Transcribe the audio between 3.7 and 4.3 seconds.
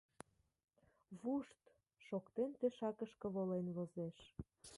возеш.